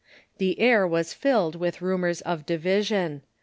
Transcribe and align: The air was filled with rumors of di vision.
The 0.39 0.59
air 0.59 0.87
was 0.87 1.13
filled 1.13 1.53
with 1.55 1.79
rumors 1.79 2.21
of 2.21 2.43
di 2.47 2.55
vision. 2.55 3.21